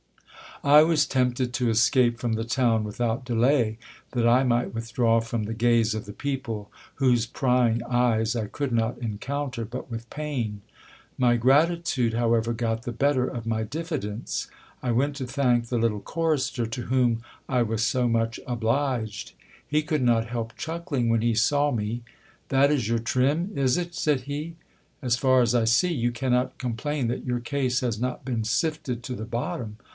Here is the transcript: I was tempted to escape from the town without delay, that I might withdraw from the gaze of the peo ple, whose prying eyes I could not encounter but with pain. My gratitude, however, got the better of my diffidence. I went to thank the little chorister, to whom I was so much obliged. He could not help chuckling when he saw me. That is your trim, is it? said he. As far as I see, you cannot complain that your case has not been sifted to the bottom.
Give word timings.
I 0.63 0.83
was 0.83 1.07
tempted 1.07 1.53
to 1.55 1.69
escape 1.71 2.19
from 2.19 2.33
the 2.33 2.43
town 2.43 2.83
without 2.83 3.25
delay, 3.25 3.79
that 4.13 4.27
I 4.27 4.43
might 4.43 4.75
withdraw 4.75 5.19
from 5.19 5.43
the 5.43 5.55
gaze 5.55 5.95
of 5.95 6.05
the 6.05 6.13
peo 6.13 6.37
ple, 6.39 6.71
whose 6.95 7.25
prying 7.25 7.81
eyes 7.83 8.35
I 8.35 8.45
could 8.45 8.71
not 8.71 8.97
encounter 8.99 9.65
but 9.65 9.89
with 9.89 10.09
pain. 10.11 10.61
My 11.17 11.35
gratitude, 11.35 12.13
however, 12.13 12.53
got 12.53 12.83
the 12.83 12.91
better 12.91 13.25
of 13.25 13.47
my 13.47 13.63
diffidence. 13.63 14.47
I 14.83 14.91
went 14.91 15.15
to 15.17 15.27
thank 15.27 15.67
the 15.67 15.79
little 15.79 15.99
chorister, 15.99 16.67
to 16.67 16.81
whom 16.83 17.21
I 17.49 17.63
was 17.63 17.83
so 17.83 18.07
much 18.07 18.39
obliged. 18.45 19.33
He 19.67 19.81
could 19.81 20.03
not 20.03 20.27
help 20.27 20.55
chuckling 20.57 21.09
when 21.09 21.21
he 21.21 21.33
saw 21.33 21.71
me. 21.71 22.03
That 22.49 22.71
is 22.71 22.87
your 22.87 22.99
trim, 22.99 23.51
is 23.55 23.77
it? 23.77 23.95
said 23.95 24.21
he. 24.21 24.55
As 25.01 25.15
far 25.15 25.41
as 25.41 25.55
I 25.55 25.65
see, 25.65 25.93
you 25.93 26.11
cannot 26.11 26.57
complain 26.59 27.07
that 27.07 27.23
your 27.25 27.39
case 27.39 27.79
has 27.79 27.99
not 27.99 28.25
been 28.25 28.43
sifted 28.43 29.01
to 29.03 29.15
the 29.15 29.25
bottom. 29.25 29.77